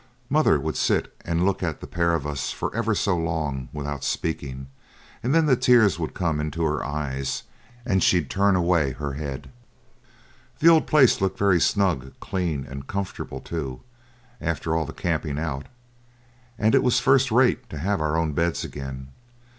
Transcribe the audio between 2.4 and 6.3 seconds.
for ever so long without speaking, and then the tears would